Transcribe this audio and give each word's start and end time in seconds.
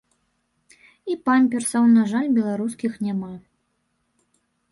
І 1.13 1.17
памперсаў, 1.27 1.83
на 1.97 2.03
жаль, 2.13 2.29
беларускіх 2.37 2.91
няма. 3.09 3.31